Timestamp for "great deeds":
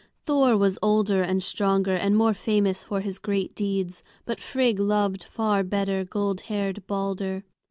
3.19-4.01